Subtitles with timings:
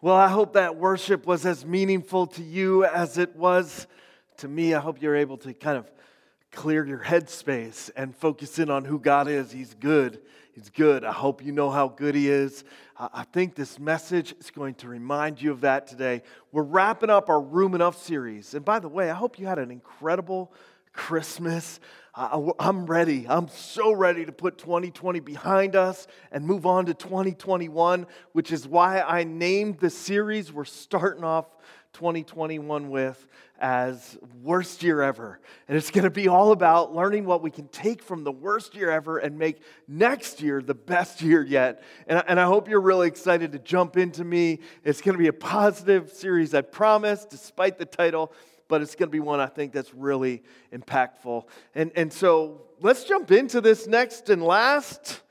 [0.00, 3.88] Well, I hope that worship was as meaningful to you as it was
[4.36, 4.72] to me.
[4.72, 5.90] I hope you're able to kind of
[6.52, 9.50] clear your headspace and focus in on who God is.
[9.50, 10.20] He's good.
[10.52, 11.02] He's good.
[11.02, 12.62] I hope you know how good He is.
[12.96, 16.22] I think this message is going to remind you of that today.
[16.52, 18.54] We're wrapping up our Room Enough series.
[18.54, 20.52] And by the way, I hope you had an incredible
[20.98, 21.78] Christmas.
[22.12, 23.24] I'm ready.
[23.28, 28.66] I'm so ready to put 2020 behind us and move on to 2021, which is
[28.66, 31.46] why I named the series we're starting off
[31.92, 33.28] 2021 with
[33.60, 35.40] as worst year ever.
[35.68, 38.74] And it's going to be all about learning what we can take from the worst
[38.74, 41.82] year ever and make next year the best year yet.
[42.08, 44.58] And, and I hope you're really excited to jump into me.
[44.82, 48.32] It's going to be a positive series, I promise, despite the title
[48.68, 51.44] but it's going to be one I think that's really impactful.
[51.74, 55.22] And, and so let's jump into this next and last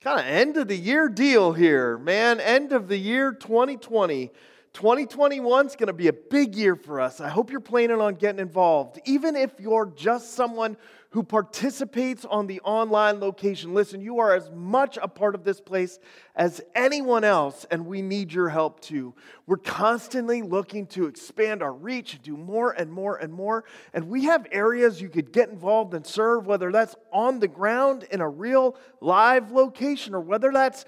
[0.00, 2.40] kind of end of the year deal here, man.
[2.40, 4.30] End of the year 2020.
[4.72, 7.20] 2021 is going to be a big year for us.
[7.20, 9.00] I hope you're planning on getting involved.
[9.06, 10.76] Even if you're just someone
[11.10, 13.72] who participates on the online location.
[13.72, 15.98] Listen, you are as much a part of this place
[16.36, 19.14] as anyone else, and we need your help too.
[19.46, 23.64] We're constantly looking to expand our reach, do more and more and more.
[23.94, 28.04] And we have areas you could get involved and serve, whether that's on the ground
[28.10, 30.84] in a real live location or whether that's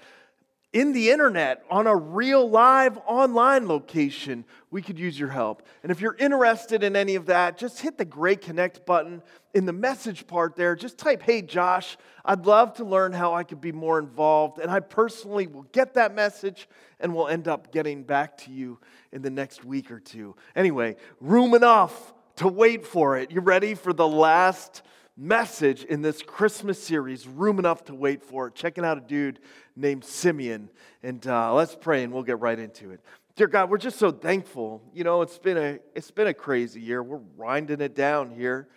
[0.73, 5.63] in the internet on a real live online location, we could use your help.
[5.83, 9.21] And if you're interested in any of that, just hit the gray connect button
[9.53, 10.77] in the message part there.
[10.77, 14.59] Just type, hey, Josh, I'd love to learn how I could be more involved.
[14.59, 16.69] And I personally will get that message
[17.01, 18.79] and we'll end up getting back to you
[19.11, 20.37] in the next week or two.
[20.55, 23.29] Anyway, room enough to wait for it.
[23.29, 24.83] You ready for the last?
[25.17, 28.55] Message in this Christmas series, Room Enough to Wait For It.
[28.55, 29.39] Checking out a dude
[29.75, 30.69] named Simeon.
[31.03, 33.01] And uh, let's pray and we'll get right into it.
[33.35, 34.81] Dear God, we're just so thankful.
[34.93, 37.01] You know, it's been a it's been a crazy year.
[37.01, 38.67] We're winding it down here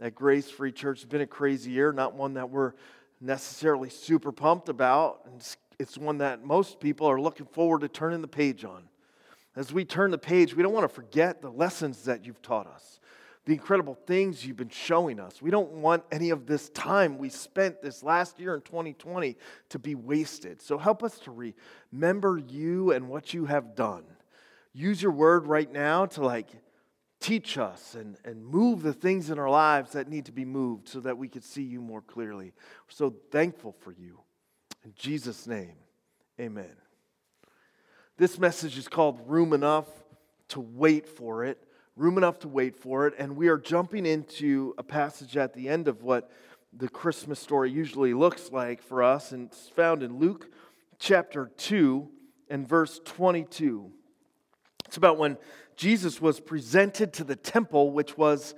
[0.00, 0.98] at Grace Free Church.
[0.98, 2.74] It's been a crazy year, not one that we're
[3.20, 5.22] necessarily super pumped about.
[5.36, 8.84] It's, it's one that most people are looking forward to turning the page on.
[9.56, 12.66] As we turn the page, we don't want to forget the lessons that you've taught
[12.66, 13.00] us
[13.46, 15.40] the incredible things you've been showing us.
[15.40, 19.36] We don't want any of this time we spent this last year in 2020
[19.68, 20.60] to be wasted.
[20.60, 21.54] So help us to
[21.92, 24.02] remember you and what you have done.
[24.72, 26.48] Use your word right now to like
[27.20, 30.88] teach us and, and move the things in our lives that need to be moved
[30.88, 32.46] so that we could see you more clearly.
[32.46, 34.18] We're so thankful for you.
[34.84, 35.76] In Jesus' name,
[36.40, 36.76] amen.
[38.16, 39.86] This message is called Room Enough
[40.48, 41.62] to Wait for It
[41.96, 43.14] room enough to wait for it.
[43.18, 46.30] And we are jumping into a passage at the end of what
[46.72, 49.32] the Christmas story usually looks like for us.
[49.32, 50.50] And it's found in Luke
[50.98, 52.08] chapter 2
[52.50, 53.90] and verse 22.
[54.84, 55.38] It's about when
[55.74, 58.54] Jesus was presented to the temple, which was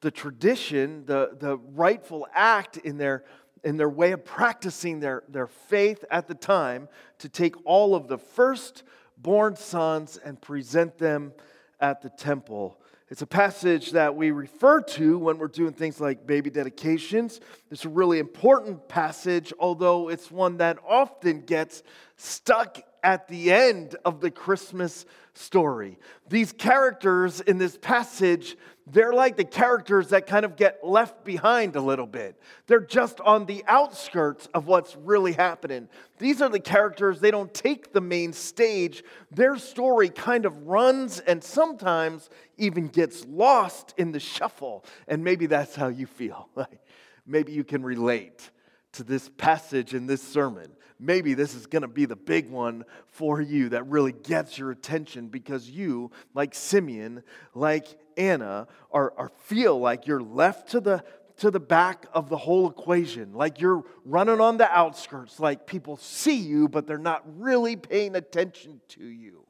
[0.00, 3.24] the tradition, the, the rightful act in their,
[3.64, 6.88] in their way of practicing their, their faith at the time,
[7.18, 11.32] to take all of the firstborn sons and present them
[11.80, 12.78] at the temple.
[13.10, 17.40] It's a passage that we refer to when we're doing things like baby dedications.
[17.70, 21.82] It's a really important passage, although it's one that often gets
[22.16, 25.98] stuck at the end of the Christmas story.
[26.28, 31.76] These characters in this passage, they're like the characters that kind of get left behind
[31.76, 32.40] a little bit.
[32.66, 35.88] They're just on the outskirts of what's really happening.
[36.18, 39.04] These are the characters, they don't take the main stage.
[39.30, 44.84] Their story kind of runs and sometimes even gets lost in the shuffle.
[45.06, 46.48] And maybe that's how you feel.
[47.26, 48.50] maybe you can relate
[48.92, 52.84] to this passage in this sermon maybe this is going to be the big one
[53.06, 57.22] for you that really gets your attention because you, like Simeon,
[57.54, 57.86] like
[58.16, 61.04] Anna, are, are feel like you're left to the
[61.38, 65.96] to the back of the whole equation, like you're running on the outskirts, like people
[65.96, 69.44] see you, but they're not really paying attention to you.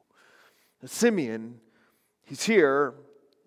[0.85, 1.59] Simeon,
[2.25, 2.93] he's here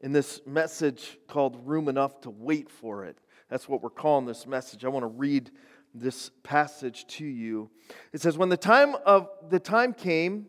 [0.00, 3.16] in this message called Room Enough to Wait for It.
[3.48, 4.84] That's what we're calling this message.
[4.84, 5.50] I want to read
[5.94, 7.70] this passage to you.
[8.12, 10.46] It says, When the time of the time came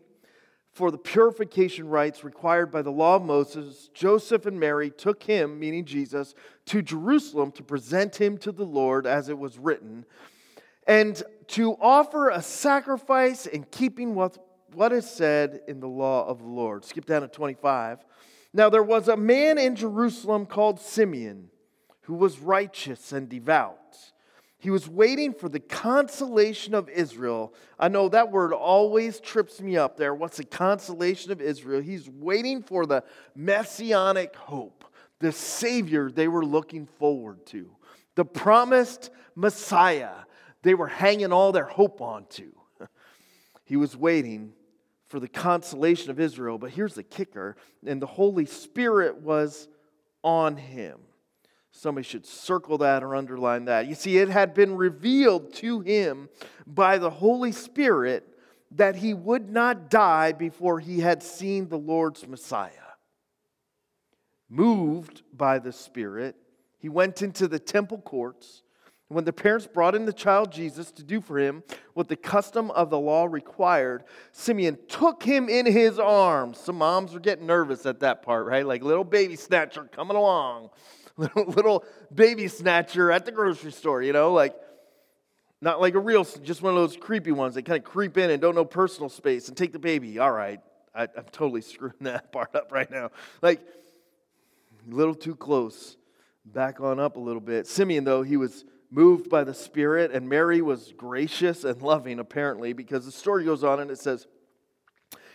[0.72, 5.60] for the purification rites required by the law of Moses, Joseph and Mary took him,
[5.60, 6.34] meaning Jesus,
[6.66, 10.04] to Jerusalem to present him to the Lord as it was written,
[10.86, 14.38] and to offer a sacrifice in keeping with
[14.72, 16.84] what is said in the law of the Lord.
[16.84, 18.04] Skip down to 25.
[18.52, 21.50] Now there was a man in Jerusalem called Simeon
[22.02, 24.12] who was righteous and devout
[24.64, 27.52] He was waiting for the consolation of Israel.
[27.78, 30.14] I know that word always trips me up there.
[30.14, 31.82] What's the consolation of Israel?
[31.82, 34.86] He's waiting for the messianic hope,
[35.20, 37.72] the Savior they were looking forward to,
[38.14, 40.14] the promised Messiah
[40.62, 42.50] they were hanging all their hope onto.
[43.66, 44.54] He was waiting
[45.08, 46.56] for the consolation of Israel.
[46.56, 49.68] But here's the kicker and the Holy Spirit was
[50.22, 51.00] on him.
[51.76, 53.88] Somebody should circle that or underline that.
[53.88, 56.28] You see, it had been revealed to him
[56.68, 58.28] by the Holy Spirit
[58.70, 62.70] that he would not die before he had seen the Lord's Messiah.
[64.48, 66.36] Moved by the Spirit,
[66.78, 68.62] he went into the temple courts.
[69.08, 72.70] When the parents brought in the child Jesus to do for him what the custom
[72.70, 76.58] of the law required, Simeon took him in his arms.
[76.58, 78.64] Some moms are getting nervous at that part, right?
[78.64, 80.70] Like little baby snatcher coming along
[81.16, 84.54] little, little baby snatcher at the grocery store, you know, like
[85.60, 88.30] not like a real, just one of those creepy ones that kind of creep in
[88.30, 90.18] and don't know personal space and take the baby.
[90.18, 90.60] All right,
[90.94, 93.10] I, I'm totally screwing that part up right now.
[93.42, 93.60] Like,
[94.90, 95.96] a little too close.
[96.44, 97.66] Back on up a little bit.
[97.66, 102.74] Simeon, though, he was moved by the Spirit, and Mary was gracious and loving, apparently,
[102.74, 104.26] because the story goes on and it says,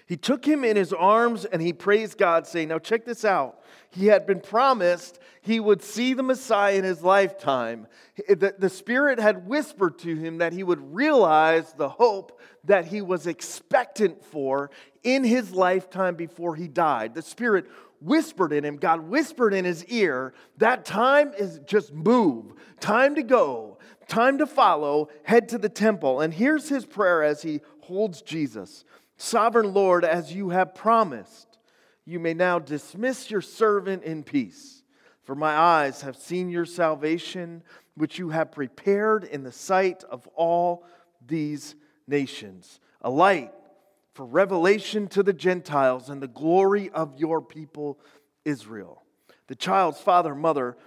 [0.10, 3.60] he took him in his arms and he praised God, saying, Now, check this out.
[3.92, 7.86] He had been promised he would see the Messiah in his lifetime.
[8.28, 13.02] The, the Spirit had whispered to him that he would realize the hope that he
[13.02, 14.72] was expectant for
[15.04, 17.14] in his lifetime before he died.
[17.14, 17.68] The Spirit
[18.02, 23.22] whispered in him, God whispered in his ear, that time is just move, time to
[23.22, 23.78] go,
[24.08, 26.22] time to follow, head to the temple.
[26.22, 28.86] And here's his prayer as he holds Jesus.
[29.22, 31.60] Sovereign Lord, as you have promised,
[32.06, 34.82] you may now dismiss your servant in peace.
[35.24, 37.62] For my eyes have seen your salvation,
[37.96, 40.86] which you have prepared in the sight of all
[41.28, 41.76] these
[42.08, 43.52] nations, a light
[44.14, 48.00] for revelation to the Gentiles and the glory of your people
[48.46, 49.04] Israel.
[49.48, 50.78] The child's father and mother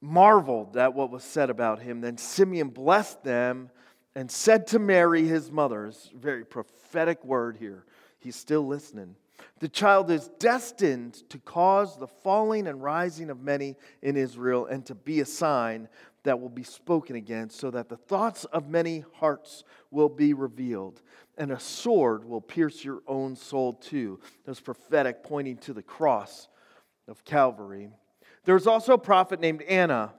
[0.00, 2.00] marveled at what was said about him.
[2.00, 3.70] Then Simeon blessed them
[4.14, 7.84] and said to Mary, his mother, it's a very prophetic word here.
[8.18, 9.16] He's still listening.
[9.58, 14.84] The child is destined to cause the falling and rising of many in Israel and
[14.86, 15.88] to be a sign
[16.22, 21.02] that will be spoken against, so that the thoughts of many hearts will be revealed,
[21.36, 24.18] and a sword will pierce your own soul too.
[24.46, 26.48] That's prophetic, pointing to the cross
[27.08, 27.90] of Calvary.
[28.46, 30.14] There's also a prophet named Anna,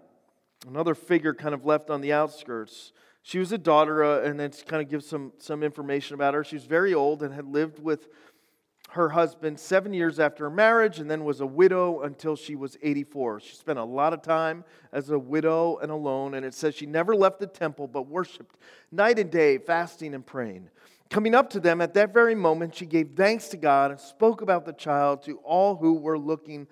[0.67, 2.93] another figure kind of left on the outskirts.
[3.27, 6.43] She was a daughter, uh, and then kind of give some, some information about her.
[6.43, 8.07] She was very old and had lived with
[8.91, 12.77] her husband seven years after her marriage and then was a widow until she was
[12.83, 13.39] 84.
[13.39, 14.63] She spent a lot of time
[14.93, 18.57] as a widow and alone, and it says she never left the temple but worshiped
[18.91, 20.69] night and day, fasting and praying.
[21.09, 24.41] Coming up to them at that very moment, she gave thanks to God and spoke
[24.41, 26.67] about the child to all who were looking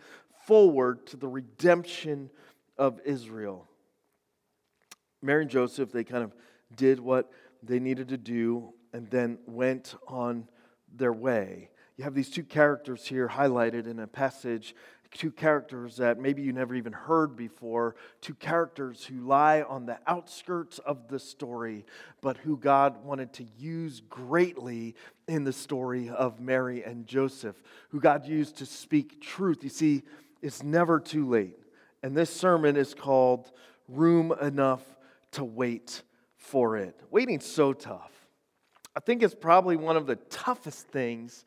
[0.45, 2.29] forward to the redemption
[2.77, 3.67] of Israel.
[5.23, 6.35] Mary and Joseph, they kind of
[6.75, 7.31] did what
[7.63, 10.47] they needed to do and then went on
[10.93, 11.69] their way.
[11.97, 14.75] You have these two characters here highlighted in a passage,
[15.11, 19.99] two characters that maybe you never even heard before, two characters who lie on the
[20.07, 21.85] outskirts of the story,
[22.21, 24.95] but who God wanted to use greatly
[25.27, 29.63] in the story of Mary and Joseph, who God used to speak truth.
[29.63, 30.03] You see,
[30.41, 31.59] it's never too late.
[32.01, 33.51] And this sermon is called
[33.87, 34.83] Room Enough
[35.33, 36.03] to wait
[36.37, 36.99] for it.
[37.11, 38.11] Waiting's so tough.
[38.95, 41.45] I think it's probably one of the toughest things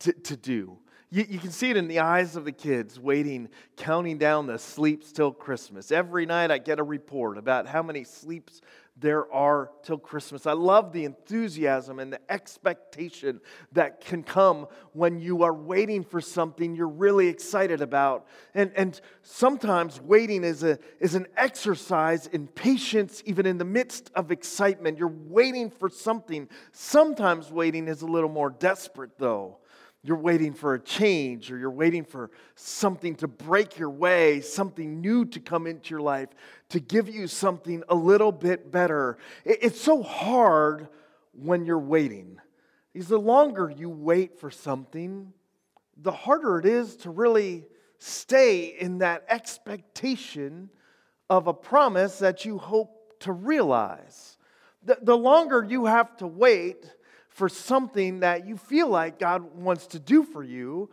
[0.00, 0.78] to, to do.
[1.10, 4.58] You, you can see it in the eyes of the kids waiting, counting down the
[4.58, 5.92] sleeps till Christmas.
[5.92, 8.60] Every night I get a report about how many sleeps
[8.96, 10.46] there are till Christmas.
[10.46, 13.40] I love the enthusiasm and the expectation
[13.72, 18.26] that can come when you are waiting for something you're really excited about.
[18.54, 24.12] And, and sometimes waiting is, a, is an exercise in patience, even in the midst
[24.14, 24.96] of excitement.
[24.96, 26.48] You're waiting for something.
[26.70, 29.58] Sometimes waiting is a little more desperate, though
[30.06, 35.00] you're waiting for a change or you're waiting for something to break your way, something
[35.00, 36.28] new to come into your life,
[36.68, 39.16] to give you something a little bit better.
[39.46, 40.88] It's so hard
[41.32, 42.38] when you're waiting.
[42.92, 45.32] Because the longer you wait for something,
[45.96, 47.64] the harder it is to really
[47.98, 50.68] stay in that expectation
[51.30, 54.36] of a promise that you hope to realize.
[54.82, 56.84] The, the longer you have to wait,
[57.34, 60.88] for something that you feel like God wants to do for you,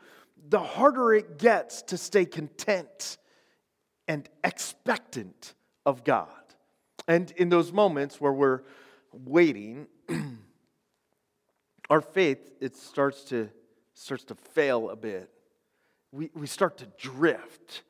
[0.49, 3.17] the harder it gets to stay content
[4.07, 5.53] and expectant
[5.85, 6.27] of God.
[7.07, 8.61] And in those moments where we're
[9.13, 9.87] waiting,
[11.89, 13.49] our faith it starts to
[13.93, 15.29] starts to fail a bit.
[16.11, 17.83] We, we start to drift.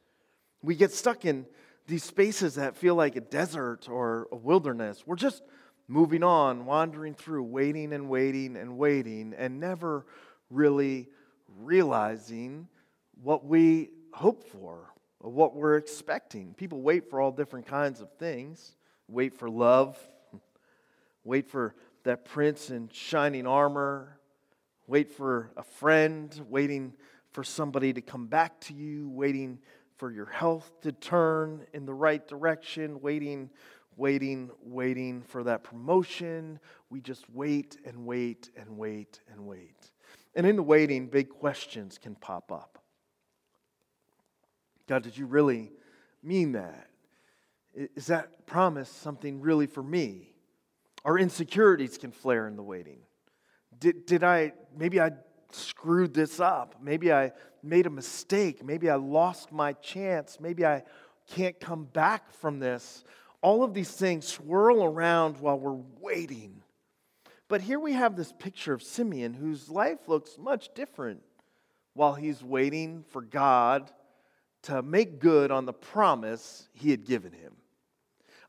[0.62, 1.46] We get stuck in
[1.88, 5.04] these spaces that feel like a desert or a wilderness.
[5.06, 5.42] We're just
[5.92, 10.06] moving on, wandering through, waiting and waiting and waiting, and never
[10.50, 11.10] really
[11.60, 12.68] realizing
[13.22, 16.54] what we hope for, or what we're expecting.
[16.54, 18.76] People wait for all different kinds of things.
[19.08, 19.98] Wait for love,
[21.26, 24.18] wait for that prince in shining armor,
[24.88, 26.94] wait for a friend, waiting
[27.32, 29.60] for somebody to come back to you, waiting
[29.98, 33.50] for your health to turn in the right direction, waiting,
[33.98, 36.60] waiting, waiting for that promotion.
[36.90, 39.92] We just wait and wait and wait and wait.
[40.36, 42.80] And in the waiting, big questions can pop up.
[44.88, 45.72] God, did you really
[46.24, 46.88] mean that?
[47.74, 50.34] Is that promise something really for me?
[51.06, 53.00] Our insecurities can flare in the waiting.
[53.80, 55.12] Did, did I, maybe I
[55.52, 56.76] screwed this up.
[56.82, 57.32] Maybe I
[57.64, 58.64] made a mistake.
[58.64, 60.40] Maybe I lost my chance.
[60.40, 60.84] Maybe I
[61.30, 63.04] can't come back from this.
[63.42, 66.62] All of these things swirl around while we're waiting.
[67.48, 71.22] But here we have this picture of Simeon whose life looks much different
[71.94, 73.92] while he's waiting for God
[74.64, 77.54] to make good on the promise he had given him.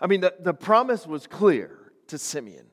[0.01, 2.67] I mean, the, the promise was clear to Simeon.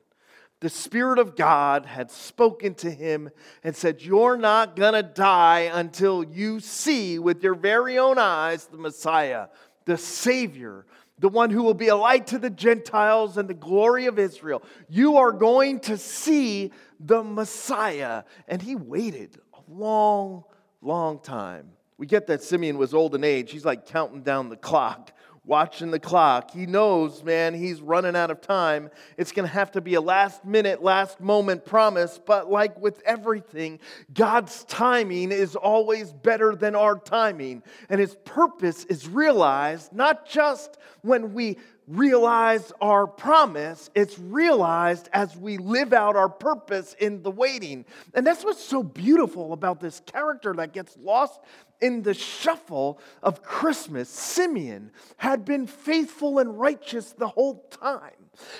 [0.60, 3.30] The Spirit of God had spoken to him
[3.64, 8.66] and said, You're not going to die until you see with your very own eyes
[8.66, 9.48] the Messiah,
[9.86, 10.84] the Savior,
[11.20, 14.62] the one who will be a light to the Gentiles and the glory of Israel.
[14.88, 18.24] You are going to see the Messiah.
[18.48, 20.44] And he waited a long,
[20.80, 21.70] long time.
[21.98, 23.52] We get that Simeon was old in age.
[23.52, 25.12] He's like counting down the clock
[25.44, 26.50] watching the clock.
[26.50, 28.90] He knows, man, he's running out of time.
[29.16, 32.20] It's going to have to be a last minute, last moment promise.
[32.24, 33.80] But like with everything,
[34.12, 37.62] God's timing is always better than our timing.
[37.88, 41.56] And his purpose is realized not just when we
[41.90, 47.84] realize our promise, it's realized as we live out our purpose in the waiting.
[48.14, 51.40] And that's what's so beautiful about this character that gets lost
[51.80, 54.08] in the shuffle of Christmas.
[54.08, 58.12] Simeon had been faithful and righteous the whole time.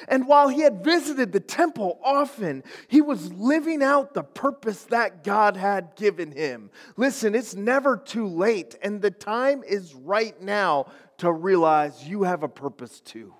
[0.09, 5.25] And while he had visited the temple often, he was living out the purpose that
[5.25, 6.71] God had given him.
[6.97, 10.87] Listen, it's never too late, and the time is right now
[11.21, 13.35] to realize you have a purpose too.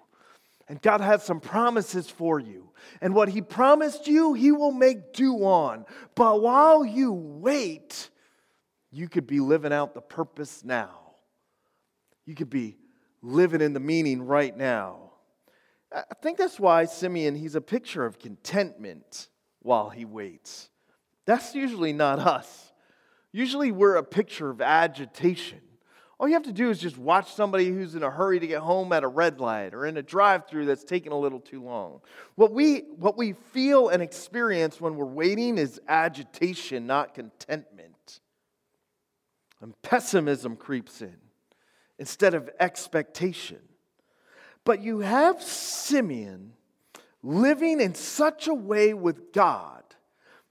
[0.69, 2.71] And God has some promises for you.
[3.01, 5.85] And what He promised you, He will make do on.
[6.15, 8.11] But while you wait,
[8.93, 11.15] you could be living out the purpose now.
[12.27, 12.77] You could be
[13.23, 15.13] living in the meaning right now.
[15.93, 19.29] I think that's why Simeon, he's a picture of contentment
[19.61, 20.71] while he waits.
[21.27, 22.73] That's usually not us.
[23.33, 25.61] Usually we're a picture of agitation.
[26.21, 28.61] All you have to do is just watch somebody who's in a hurry to get
[28.61, 31.63] home at a red light or in a drive through that's taking a little too
[31.63, 32.03] long.
[32.35, 38.21] What we, what we feel and experience when we're waiting is agitation, not contentment.
[39.63, 41.17] And pessimism creeps in
[41.99, 43.61] instead of expectation.
[44.65, 46.53] But you have Simeon
[47.23, 49.85] living in such a way with God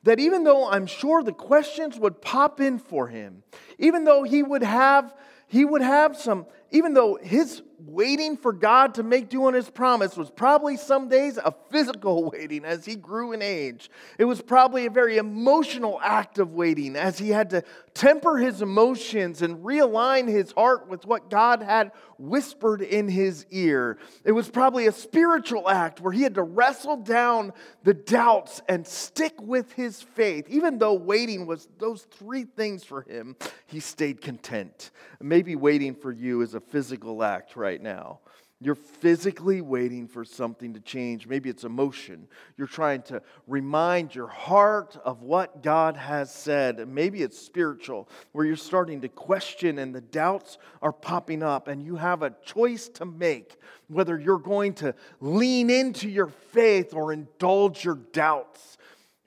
[0.01, 3.43] that even though I'm sure the questions would pop in for him,
[3.77, 5.13] even though he would have
[5.49, 9.69] he would have some, even though his waiting for God to make do on his
[9.69, 13.89] promise was probably some days a physical waiting as he grew in age.
[14.17, 18.61] It was probably a very emotional act of waiting as he had to temper his
[18.61, 23.97] emotions and realign his heart with what God had whispered in his ear.
[24.23, 28.85] It was probably a spiritual act where he had to wrestle down the doubts and
[28.85, 30.45] stick with his faith.
[30.49, 33.35] Even though waiting was those three things for him,
[33.67, 34.91] he stayed content.
[35.21, 37.68] Maybe waiting for you is a physical act, right?
[37.69, 38.19] Right now.
[38.59, 41.27] You're physically waiting for something to change.
[41.27, 42.27] Maybe it's emotion.
[42.57, 46.85] You're trying to remind your heart of what God has said.
[46.87, 51.83] Maybe it's spiritual, where you're starting to question and the doubts are popping up, and
[51.83, 53.55] you have a choice to make
[53.87, 58.77] whether you're going to lean into your faith or indulge your doubts,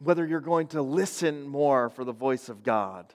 [0.00, 3.14] whether you're going to listen more for the voice of God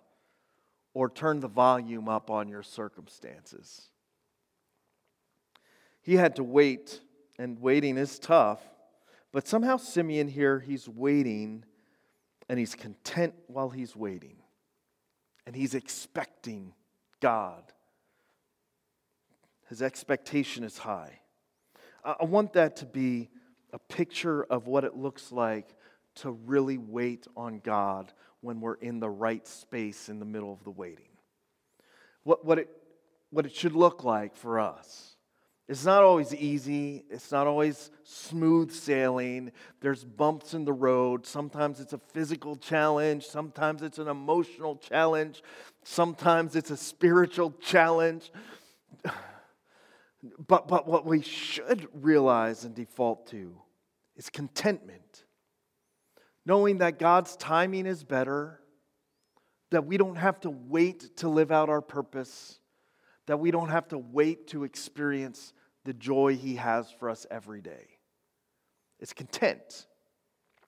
[0.94, 3.92] or turn the volume up on your circumstances.
[6.08, 7.02] He had to wait,
[7.38, 8.62] and waiting is tough.
[9.34, 11.66] But somehow, Simeon here, he's waiting
[12.48, 14.38] and he's content while he's waiting.
[15.46, 16.74] And he's expecting
[17.20, 17.62] God.
[19.68, 21.20] His expectation is high.
[22.06, 23.30] I want that to be
[23.74, 25.76] a picture of what it looks like
[26.16, 30.64] to really wait on God when we're in the right space in the middle of
[30.64, 31.10] the waiting.
[32.24, 32.70] What, what, it,
[33.30, 35.17] what it should look like for us.
[35.68, 37.04] It's not always easy.
[37.10, 39.52] It's not always smooth sailing.
[39.82, 41.26] There's bumps in the road.
[41.26, 43.26] Sometimes it's a physical challenge.
[43.26, 45.44] Sometimes it's an emotional challenge.
[45.84, 48.32] Sometimes it's a spiritual challenge.
[50.48, 53.56] But, but what we should realize and default to
[54.18, 55.26] is contentment.
[56.44, 58.60] Knowing that God's timing is better,
[59.70, 62.60] that we don't have to wait to live out our purpose,
[63.28, 65.54] that we don't have to wait to experience
[65.88, 67.88] the joy He has for us every day.
[69.00, 69.88] It's content.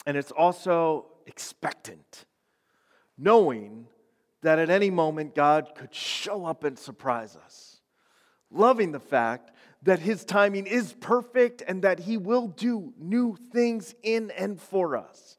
[0.08, 2.26] And it's also expectant,
[3.18, 3.86] knowing
[4.42, 7.80] that at any moment God could show up and surprise us
[8.52, 9.52] loving the fact
[9.84, 14.98] that his timing is perfect and that he will do new things in and for
[14.98, 15.38] us.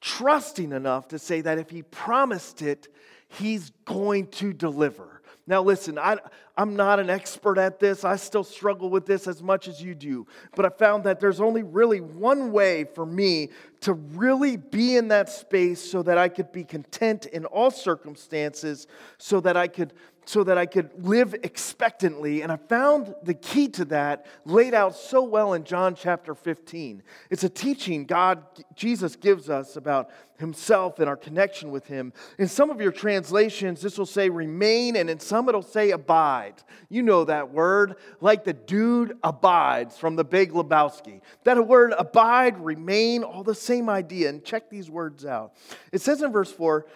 [0.00, 2.88] Trusting enough to say that if he promised it,
[3.28, 5.13] he's going to deliver.
[5.46, 6.16] Now, listen, I,
[6.56, 8.02] I'm not an expert at this.
[8.02, 10.26] I still struggle with this as much as you do.
[10.56, 15.08] But I found that there's only really one way for me to really be in
[15.08, 18.86] that space so that I could be content in all circumstances,
[19.18, 19.92] so that I could
[20.24, 22.42] so that I could live expectantly.
[22.42, 27.02] And I found the key to that laid out so well in John chapter 15.
[27.30, 32.12] It's a teaching God, Jesus gives us about himself and our connection with him.
[32.38, 36.62] In some of your translations, this will say remain, and in some it'll say abide.
[36.88, 41.20] You know that word, like the dude abides from the big Lebowski.
[41.44, 44.28] That word abide, remain, all the same idea.
[44.28, 45.54] And check these words out.
[45.92, 46.86] It says in verse 4,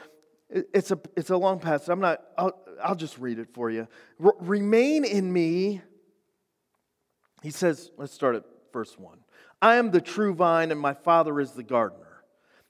[0.50, 1.90] it's a, it's a long passage.
[1.90, 3.88] I'm not, I'll, I'll just read it for you.
[4.18, 5.80] Remain in me.
[7.42, 9.18] He says, let's start at verse 1.
[9.60, 12.04] I am the true vine, and my Father is the gardener.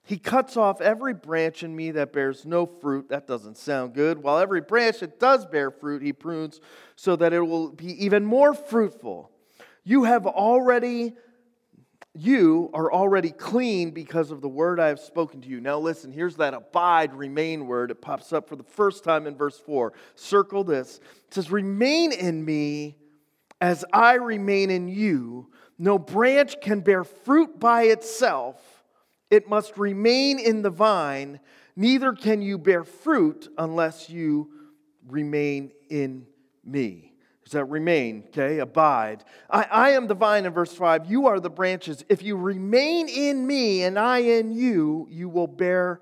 [0.02, 3.10] He cuts off every branch in me that bears no fruit.
[3.10, 4.22] That doesn't sound good.
[4.22, 6.62] While every branch that does bear fruit, he prunes
[6.96, 9.30] so that it will be even more fruitful.
[9.84, 11.14] You have already
[12.18, 15.60] you are already clean because of the word I have spoken to you.
[15.60, 17.92] Now, listen, here's that abide, remain word.
[17.92, 19.92] It pops up for the first time in verse 4.
[20.16, 20.98] Circle this.
[21.28, 22.96] It says, Remain in me
[23.60, 25.50] as I remain in you.
[25.78, 28.60] No branch can bear fruit by itself,
[29.30, 31.38] it must remain in the vine.
[31.76, 34.50] Neither can you bear fruit unless you
[35.06, 36.26] remain in
[36.64, 37.07] me
[37.52, 38.58] that remain, okay?
[38.58, 39.24] Abide.
[39.50, 41.10] I, I am the vine in verse 5.
[41.10, 42.04] You are the branches.
[42.08, 46.00] If you remain in me and I in you, you will bear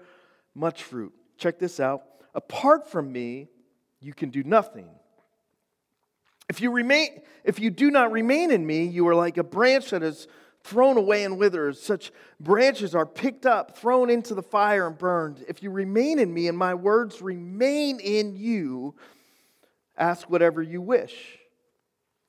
[0.54, 1.12] much fruit.
[1.38, 2.02] Check this out.
[2.34, 3.48] Apart from me,
[4.00, 4.88] you can do nothing.
[6.48, 9.90] If you remain, if you do not remain in me, you are like a branch
[9.90, 10.28] that is
[10.62, 11.80] thrown away and withers.
[11.80, 15.44] Such branches are picked up, thrown into the fire, and burned.
[15.48, 18.94] If you remain in me and my words remain in you,
[19.98, 21.38] Ask whatever you wish,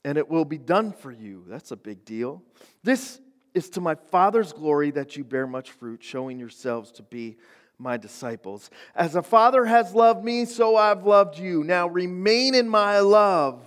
[0.06, 1.44] and it will be done for you.
[1.48, 2.42] That's a big deal.
[2.84, 3.20] This
[3.54, 7.38] is to my Father's glory that you bear much fruit, showing yourselves to be
[7.78, 8.70] my disciples.
[8.96, 11.64] As a Father has loved me, so I've loved you.
[11.64, 13.62] Now remain in my love.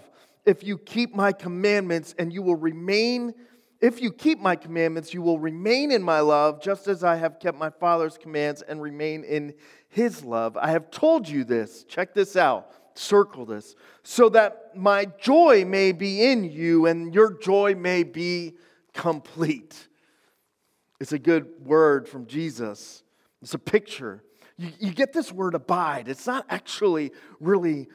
[0.46, 3.34] If you keep my commandments, and you will remain,
[3.80, 7.38] if you keep my commandments, you will remain in my love, just as I have
[7.38, 9.54] kept my Father's commands and remain in
[9.88, 10.56] his love.
[10.56, 11.84] I have told you this.
[11.84, 17.38] Check this out circle this, so that my joy may be in you and your
[17.38, 18.54] joy may be
[18.92, 19.88] complete.
[21.00, 23.02] It's a good word from Jesus.
[23.42, 24.22] It's a picture.
[24.56, 26.08] You, you get this word abide.
[26.08, 27.88] It's not actually really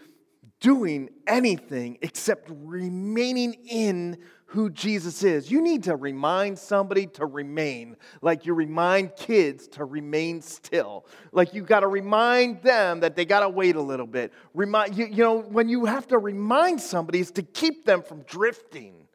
[0.66, 5.52] doing anything except remaining in who Jesus is.
[5.52, 11.06] You need to remind somebody to remain, like you remind kids to remain still.
[11.32, 14.34] Like you got to remind them that they got to wait a little bit.
[14.56, 18.24] Remind you, you know when you have to remind somebody is to keep them from
[18.24, 19.08] drifting.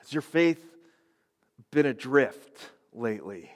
[0.00, 0.62] Has your faith
[1.70, 3.50] been adrift lately?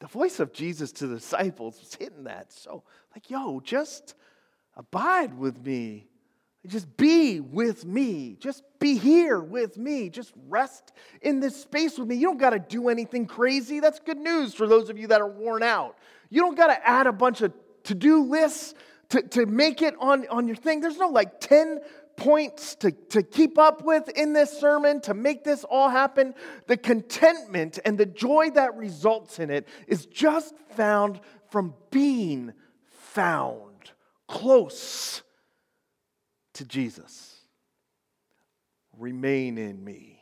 [0.00, 2.52] The voice of Jesus to the disciples was hitting that.
[2.52, 2.82] So,
[3.14, 4.14] like, yo, just
[4.78, 6.08] abide with me
[6.68, 8.36] just be with me.
[8.38, 10.10] Just be here with me.
[10.10, 12.16] Just rest in this space with me.
[12.16, 13.80] You don't got to do anything crazy.
[13.80, 15.96] That's good news for those of you that are worn out.
[16.30, 17.52] You don't got to add a bunch of
[17.84, 18.74] to do lists
[19.10, 20.80] to, to make it on, on your thing.
[20.80, 21.80] There's no like 10
[22.16, 26.34] points to, to keep up with in this sermon to make this all happen.
[26.66, 32.52] The contentment and the joy that results in it is just found from being
[32.84, 33.67] found
[34.28, 35.22] close
[36.54, 37.34] to Jesus.
[38.96, 40.18] Remain in me.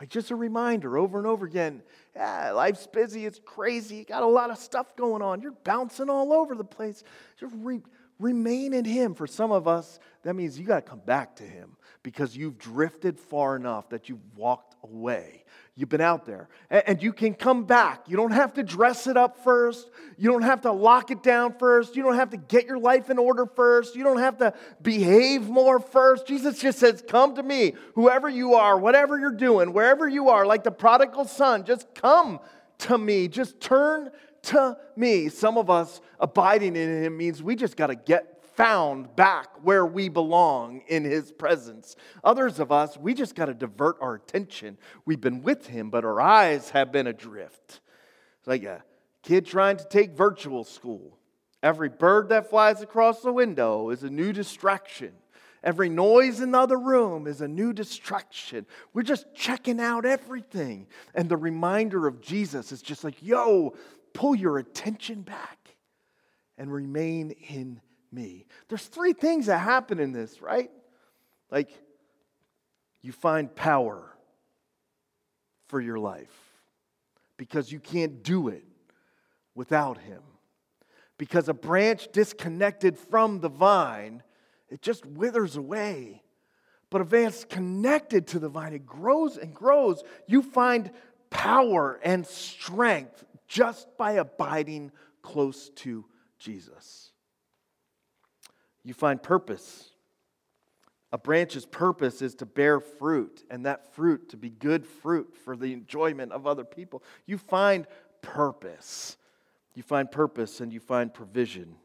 [0.00, 1.82] Like just a reminder over and over again.
[2.14, 6.08] Yeah, life's busy, it's crazy, you got a lot of stuff going on, you're bouncing
[6.08, 7.02] all over the place.
[7.38, 7.82] Just re-
[8.18, 9.14] remain in Him.
[9.14, 12.58] For some of us, that means you got to come back to Him because you've
[12.58, 15.44] drifted far enough that you've walked away.
[15.74, 16.48] You've been out there.
[16.70, 18.08] And you can come back.
[18.08, 19.88] You don't have to dress it up first.
[20.16, 21.94] You don't have to lock it down first.
[21.94, 23.94] You don't have to get your life in order first.
[23.94, 26.26] You don't have to behave more first.
[26.26, 30.44] Jesus just says, Come to me, whoever you are, whatever you're doing, wherever you are,
[30.44, 32.40] like the prodigal son, just come
[32.78, 33.28] to me.
[33.28, 34.10] Just turn
[34.48, 35.28] to me.
[35.28, 39.86] Some of us abiding in him means we just got to get found back where
[39.86, 41.94] we belong in his presence.
[42.24, 44.76] Others of us, we just got to divert our attention.
[45.04, 47.80] We've been with him, but our eyes have been adrift.
[48.40, 48.82] It's like a
[49.22, 51.16] kid trying to take virtual school.
[51.62, 55.12] Every bird that flies across the window is a new distraction.
[55.62, 58.64] Every noise in the other room is a new distraction.
[58.94, 60.86] We're just checking out everything.
[61.14, 63.74] And the reminder of Jesus is just like, yo,
[64.12, 65.74] pull your attention back
[66.56, 67.80] and remain in
[68.12, 68.46] me.
[68.68, 70.70] There's three things that happen in this, right?
[71.50, 71.70] Like,
[73.00, 74.14] you find power
[75.68, 76.34] for your life
[77.36, 78.64] because you can't do it
[79.54, 80.22] without Him.
[81.16, 84.22] Because a branch disconnected from the vine,
[84.68, 86.22] it just withers away.
[86.90, 90.02] But a branch connected to the vine, it grows and grows.
[90.26, 90.90] You find
[91.30, 96.04] power and strength just by abiding close to
[96.38, 97.08] Jesus
[98.88, 99.90] you find purpose.
[101.12, 105.56] A branch's purpose is to bear fruit, and that fruit to be good fruit for
[105.56, 107.02] the enjoyment of other people.
[107.26, 107.86] You find
[108.22, 109.18] purpose.
[109.74, 111.76] You find purpose and you find provision.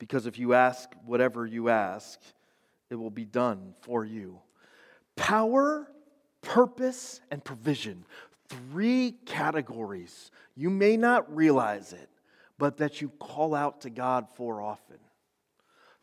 [0.00, 2.20] Because if you ask whatever you ask,
[2.90, 4.40] it will be done for you.
[5.14, 5.88] Power,
[6.42, 8.04] purpose, and provision.
[8.48, 10.30] Three categories.
[10.56, 12.08] You may not realize it,
[12.58, 14.98] but that you call out to God for often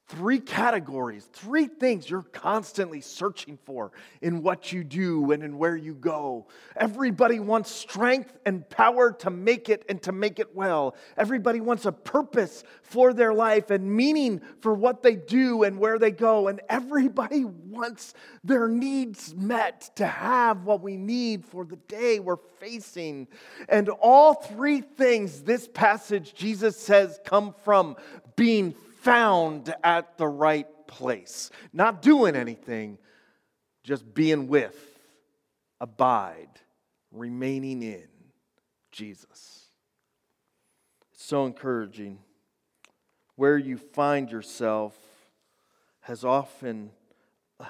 [0.07, 3.91] three categories, three things you're constantly searching for
[4.21, 6.45] in what you do and in where you go.
[6.75, 10.95] Everybody wants strength and power to make it and to make it well.
[11.17, 15.97] Everybody wants a purpose for their life and meaning for what they do and where
[15.97, 16.49] they go.
[16.49, 18.13] And everybody wants
[18.43, 23.27] their needs met to have what we need for the day we're facing.
[23.69, 27.95] And all three things this passage, Jesus says, come from
[28.35, 31.51] being found at the right place.
[31.71, 32.97] Not doing anything,
[33.83, 34.75] just being with,
[35.79, 36.49] abide,
[37.11, 38.07] remaining in
[38.91, 39.67] Jesus.
[41.13, 42.17] So encouraging.
[43.35, 44.97] Where you find yourself
[46.01, 46.89] has often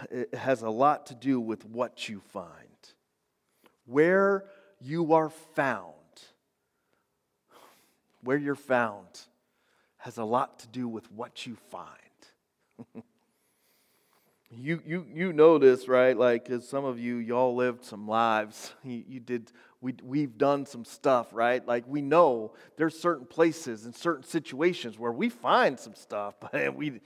[0.09, 2.47] it has a lot to do with what you find.
[3.85, 4.45] Where
[4.79, 5.93] you are found,
[8.23, 9.05] where you're found
[10.05, 11.89] has a lot to do with what you find.
[14.51, 16.15] you, you, you know this, right?
[16.15, 18.71] Like, as some of you, y'all lived some lives.
[18.83, 21.67] You, you did, we, we've done some stuff, right?
[21.67, 26.75] Like, we know there's certain places and certain situations where we find some stuff, but
[26.75, 27.01] we,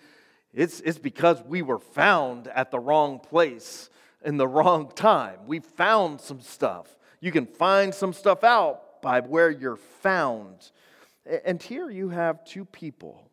[0.54, 3.90] it's, it's because we were found at the wrong place
[4.26, 5.40] in the wrong time.
[5.48, 6.98] We found some stuff.
[7.22, 10.72] You can find some stuff out by where you're found.
[11.46, 13.30] And here you have two people.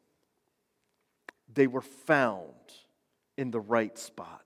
[1.52, 2.52] They were found
[3.36, 4.44] in the right spot.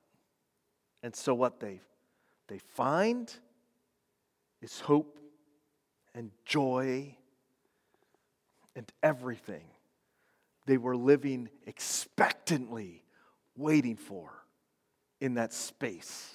[1.03, 1.81] And so what they,
[2.49, 3.33] they find
[4.63, 5.19] is hope
[6.15, 7.17] and joy
[8.77, 9.65] and everything
[10.67, 13.03] they were living expectantly
[13.57, 14.31] waiting for
[15.21, 16.33] in that space.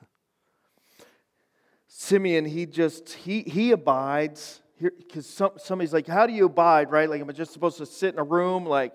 [1.88, 7.08] Simeon, he just, he, he abides because some, somebody's like, how do you abide, right?
[7.08, 8.92] Like, am I just supposed to sit in a room, like,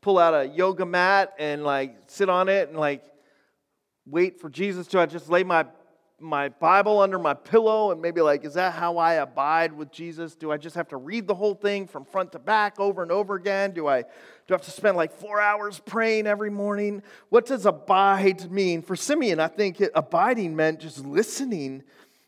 [0.00, 3.04] pull out a yoga mat and, like, sit on it and, like,
[4.06, 5.66] wait for Jesus to, I just lay my,
[6.18, 10.34] my Bible under my pillow and maybe, like, is that how I abide with Jesus?
[10.34, 13.12] Do I just have to read the whole thing from front to back over and
[13.12, 13.70] over again?
[13.70, 14.08] Do I, do
[14.50, 17.02] I have to spend, like, four hours praying every morning?
[17.28, 18.82] What does abide mean?
[18.82, 21.84] For Simeon, I think it, abiding meant just listening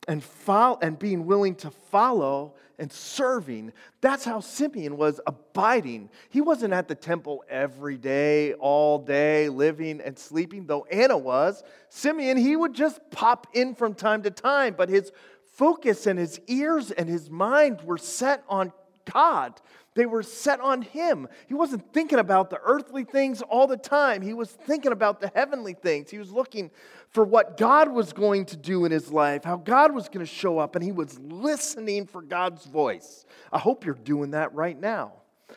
[0.08, 3.72] and, follow, and being willing to follow and serving.
[4.00, 6.10] That's how Simeon was abiding.
[6.30, 11.62] He wasn't at the temple every day, all day, living and sleeping, though Anna was.
[11.88, 15.12] Simeon, he would just pop in from time to time, but his
[15.52, 18.72] focus and his ears and his mind were set on
[19.12, 19.60] God.
[19.94, 21.28] They were set on Him.
[21.46, 25.30] He wasn't thinking about the earthly things all the time, He was thinking about the
[25.34, 26.10] heavenly things.
[26.10, 26.70] He was looking
[27.12, 30.32] for what God was going to do in his life, how God was going to
[30.32, 33.26] show up, and he was listening for God's voice.
[33.52, 35.12] I hope you're doing that right now.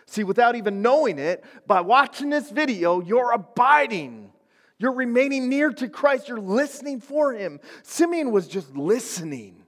[0.05, 4.31] See, without even knowing it, by watching this video, you're abiding.
[4.77, 6.27] You're remaining near to Christ.
[6.27, 7.61] You're listening for him.
[7.83, 9.63] Simeon was just listening.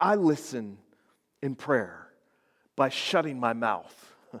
[0.00, 0.78] I listen
[1.42, 2.08] in prayer
[2.74, 4.14] by shutting my mouth.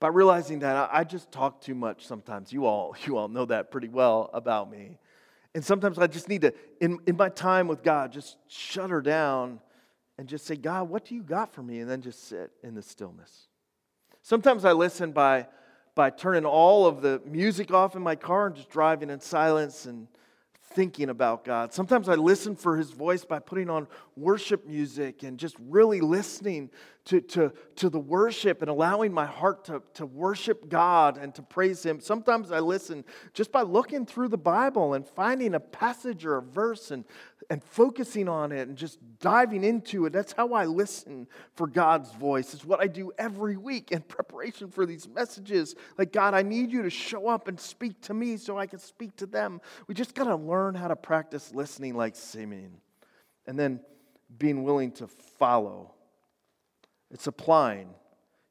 [0.00, 2.50] by realizing that I just talk too much sometimes.
[2.50, 4.96] You all, you all know that pretty well about me.
[5.54, 9.00] And sometimes I just need to, in, in my time with God, just shut her
[9.00, 9.60] down
[10.18, 11.80] and just say, God, what do you got for me?
[11.80, 13.48] And then just sit in the stillness.
[14.22, 15.46] Sometimes I listen by,
[15.94, 19.86] by turning all of the music off in my car and just driving in silence
[19.86, 20.08] and
[20.72, 21.72] thinking about God.
[21.72, 23.86] Sometimes I listen for his voice by putting on
[24.16, 26.70] worship music and just really listening
[27.06, 31.42] to, to, to the worship and allowing my heart to, to worship God and to
[31.42, 32.00] praise him.
[32.00, 36.42] Sometimes I listen just by looking through the Bible and finding a passage or a
[36.42, 37.04] verse and
[37.50, 40.12] and focusing on it and just diving into it.
[40.12, 42.54] That's how I listen for God's voice.
[42.54, 45.74] It's what I do every week in preparation for these messages.
[45.98, 48.78] Like, God, I need you to show up and speak to me so I can
[48.78, 49.60] speak to them.
[49.86, 52.80] We just got to learn how to practice listening like Simeon
[53.46, 53.80] and then
[54.38, 55.94] being willing to follow.
[57.14, 57.94] It's applying.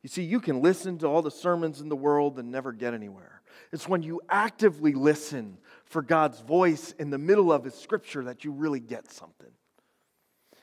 [0.01, 2.93] You see, you can listen to all the sermons in the world and never get
[2.93, 3.41] anywhere.
[3.71, 8.43] It's when you actively listen for God's voice in the middle of His scripture that
[8.43, 9.51] you really get something.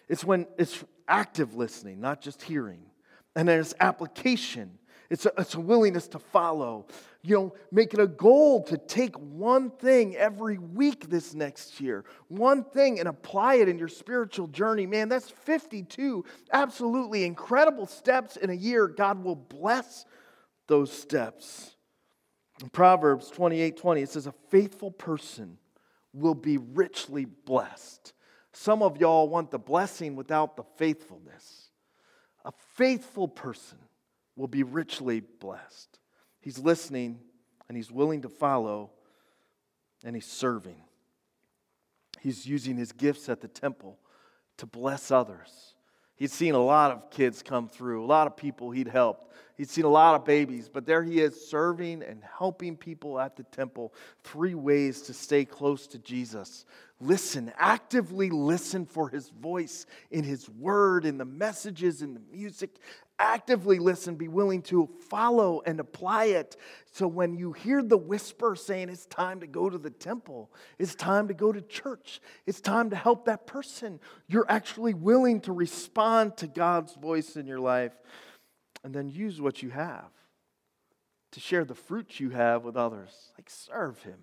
[0.09, 2.83] It's when it's active listening, not just hearing.
[3.37, 4.79] And there's application.
[5.11, 6.87] It's a, it's a willingness to follow.
[7.23, 12.05] You know, make it a goal to take one thing every week this next year,
[12.29, 14.87] one thing, and apply it in your spiritual journey.
[14.87, 18.87] Man, that's 52 absolutely incredible steps in a year.
[18.87, 20.05] God will bless
[20.69, 21.75] those steps.
[22.63, 25.59] In Proverbs 28 20, it says, A faithful person
[26.13, 28.13] will be richly blessed.
[28.53, 31.71] Some of y'all want the blessing without the faithfulness.
[32.45, 33.79] A faithful person
[34.41, 35.99] will be richly blessed.
[36.41, 37.21] He's listening
[37.69, 38.91] and he's willing to follow
[40.03, 40.81] and he's serving.
[42.21, 43.99] He's using his gifts at the temple
[44.57, 45.75] to bless others.
[46.17, 49.31] He'd seen a lot of kids come through, a lot of people he'd helped.
[49.57, 53.37] He'd seen a lot of babies, but there he is serving and helping people at
[53.37, 53.93] the temple.
[54.25, 56.65] Three ways to stay close to Jesus.
[56.99, 62.79] Listen, actively listen for his voice in his word, in the messages, in the music.
[63.23, 66.57] Actively listen, be willing to follow and apply it.
[66.91, 70.95] So when you hear the whisper saying it's time to go to the temple, it's
[70.95, 75.53] time to go to church, it's time to help that person, you're actually willing to
[75.53, 77.93] respond to God's voice in your life
[78.83, 80.11] and then use what you have
[81.33, 83.33] to share the fruits you have with others.
[83.37, 84.19] Like, serve Him.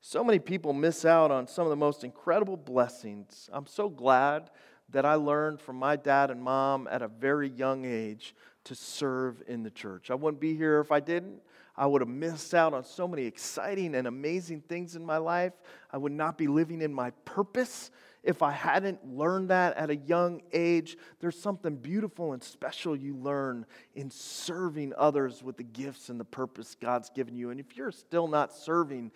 [0.00, 3.48] So many people miss out on some of the most incredible blessings.
[3.52, 4.50] I'm so glad
[4.90, 9.42] that I learned from my dad and mom at a very young age to serve
[9.46, 10.10] in the church.
[10.10, 11.40] I wouldn't be here if I didn't.
[11.76, 15.52] I would have missed out on so many exciting and amazing things in my life.
[15.90, 17.90] I would not be living in my purpose
[18.24, 23.14] if I hadn't learned that at a young age, there's something beautiful and special you
[23.16, 27.50] learn in serving others with the gifts and the purpose God's given you.
[27.50, 29.12] And if you're still not serving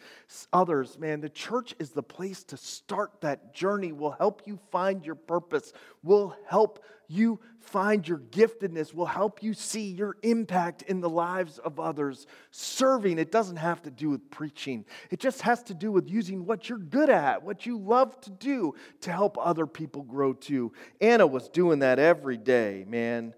[0.53, 3.93] others, man, the church is the place to start that journey.
[3.93, 9.55] Will help you find your purpose, will help you find your giftedness, will help you
[9.55, 12.27] see your impact in the lives of others.
[12.51, 16.45] Serving, it doesn't have to do with preaching, it just has to do with using
[16.45, 20.73] what you're good at, what you love to do to help other people grow too.
[21.01, 23.35] Anna was doing that every day, man.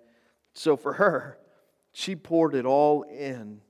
[0.53, 1.39] So for her,
[1.93, 3.61] she poured it all in,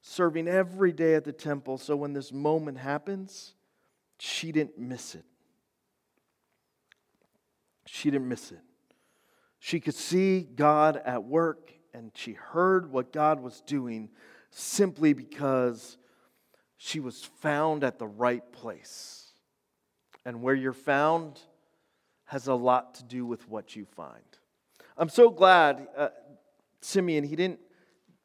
[0.00, 1.78] serving every day at the temple.
[1.78, 3.54] So when this moment happens,
[4.18, 5.24] she didn't miss it.
[7.86, 8.60] She didn't miss it.
[9.58, 14.10] She could see God at work and she heard what God was doing
[14.50, 15.96] simply because
[16.76, 19.32] she was found at the right place.
[20.24, 21.40] And where you're found
[22.26, 24.22] has a lot to do with what you find.
[24.96, 26.08] I'm so glad uh,
[26.80, 27.60] Simeon, he didn't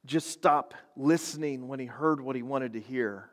[0.05, 3.29] just stop listening when he heard what he wanted to hear.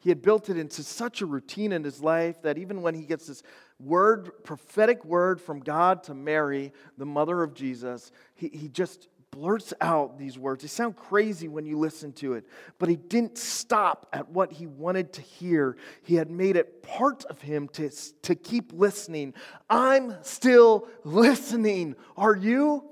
[0.00, 3.02] He had built it into such a routine in his life that even when he
[3.02, 3.42] gets this
[3.78, 9.72] word, prophetic word from God to Mary, the mother of Jesus, he, he just blurts
[9.80, 10.62] out these words.
[10.62, 12.46] They sound crazy when you listen to it,
[12.78, 15.76] but he didn't stop at what he wanted to hear.
[16.02, 17.90] He had made it part of him to,
[18.22, 19.34] to keep listening.
[19.68, 21.94] I'm still listening.
[22.16, 22.84] Are you?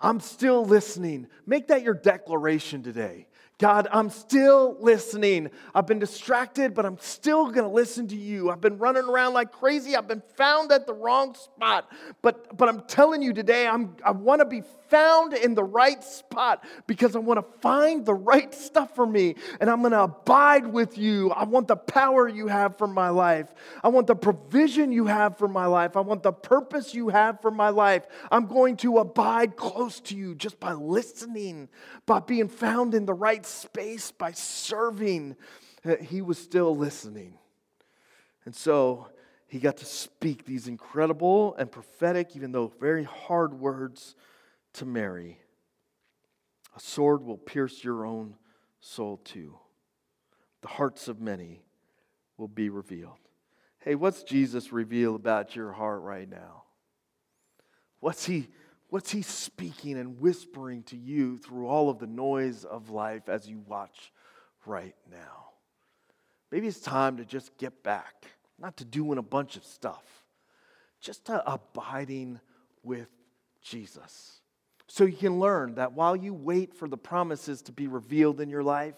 [0.00, 1.28] I'm still listening.
[1.46, 3.26] Make that your declaration today.
[3.58, 5.50] God, I'm still listening.
[5.74, 8.50] I've been distracted, but I'm still going to listen to you.
[8.50, 9.96] I've been running around like crazy.
[9.96, 11.90] I've been found at the wrong spot.
[12.22, 16.02] But, but I'm telling you today, I'm, I want to be found in the right
[16.02, 20.04] spot because I want to find the right stuff for me and I'm going to
[20.04, 21.30] abide with you.
[21.30, 23.52] I want the power you have for my life.
[23.82, 25.96] I want the provision you have for my life.
[25.96, 28.06] I want the purpose you have for my life.
[28.30, 31.68] I'm going to abide close to you just by listening,
[32.06, 35.36] by being found in the right space by serving,
[36.00, 37.38] he was still listening.
[38.44, 39.08] And so
[39.46, 44.14] he got to speak these incredible and prophetic, even though very hard words
[44.74, 45.40] to Mary.
[46.76, 48.36] A sword will pierce your own
[48.80, 49.58] soul too.
[50.62, 51.62] The hearts of many
[52.36, 53.18] will be revealed.
[53.80, 56.64] Hey, what's Jesus reveal about your heart right now?
[58.00, 58.48] What's he
[58.90, 63.46] What's he speaking and whispering to you through all of the noise of life as
[63.46, 64.12] you watch
[64.64, 65.50] right now?
[66.50, 68.26] Maybe it's time to just get back,
[68.58, 70.04] not to doing a bunch of stuff,
[71.00, 72.40] just to abiding
[72.82, 73.08] with
[73.60, 74.40] Jesus.
[74.86, 78.48] So you can learn that while you wait for the promises to be revealed in
[78.48, 78.96] your life,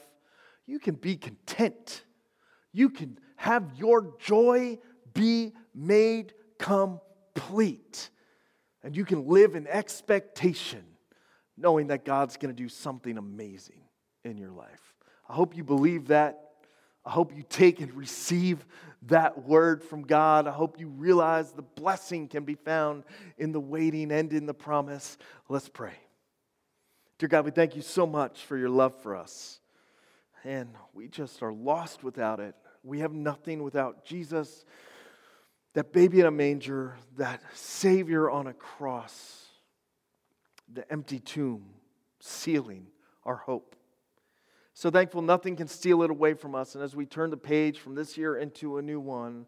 [0.67, 2.05] you can be content.
[2.73, 4.79] You can have your joy
[5.13, 8.11] be made complete
[8.83, 10.85] and you can live in expectation,
[11.57, 13.83] knowing that God's going to do something amazing
[14.25, 14.95] in your life.
[15.29, 16.47] I hope you believe that.
[17.05, 18.67] I hope you take and receive
[19.07, 20.47] that word from God.
[20.47, 23.05] I hope you realize the blessing can be found
[23.39, 25.17] in the waiting and in the promise.
[25.49, 25.95] Let's pray.
[27.19, 29.61] Dear God, we thank you so much for your love for us.
[30.45, 32.55] And we just are lost without it.
[32.83, 34.65] We have nothing without Jesus
[35.75, 39.47] that baby in a manger, that Savior on a cross,
[40.73, 41.67] the empty tomb,
[42.21, 42.87] sealing
[43.25, 43.77] our hope.
[44.75, 46.75] So thankful nothing can steal it away from us.
[46.75, 49.47] And as we turn the page from this year into a new one,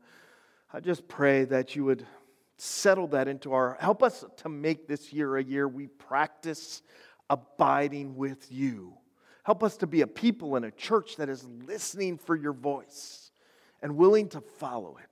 [0.72, 2.06] I just pray that you would
[2.56, 6.82] settle that into our, help us to make this year a year we practice
[7.28, 8.94] abiding with you.
[9.42, 13.32] Help us to be a people and a church that is listening for your voice
[13.82, 15.12] and willing to follow it.